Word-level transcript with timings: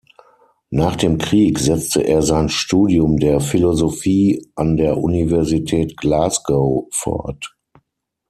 Nach 0.71 0.95
dem 0.95 1.19
Krieg 1.19 1.59
setzte 1.59 2.01
er 2.01 2.23
sein 2.23 2.49
Studium 2.49 3.17
der 3.17 3.39
Philosophie 3.39 4.49
an 4.55 4.75
der 4.75 4.97
Universität 4.97 5.95
Glasgow 5.95 6.85
fort. 6.91 7.55